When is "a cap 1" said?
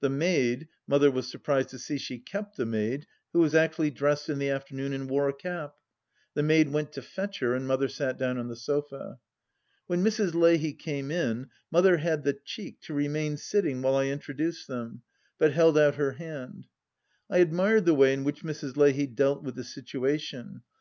5.28-5.72